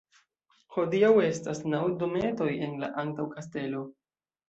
[0.77, 3.89] Hodiaŭ estas naŭ dometoj en la antaŭ-kastelo.